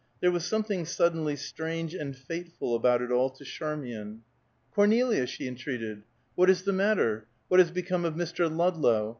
There 0.19 0.31
was 0.31 0.43
something 0.45 0.85
suddenly 0.87 1.35
strange 1.35 1.93
and 1.93 2.15
fateful 2.17 2.73
about 2.73 3.03
it 3.03 3.11
all 3.11 3.29
to 3.29 3.45
Charmian. 3.45 4.23
"Cornelia!" 4.71 5.27
she 5.27 5.47
entreated. 5.47 6.01
"What 6.33 6.49
is 6.49 6.63
the 6.63 6.73
matter? 6.73 7.27
What 7.49 7.59
has 7.59 7.69
become 7.69 8.03
of 8.03 8.15
Mr. 8.15 8.49
Ludlow? 8.49 9.09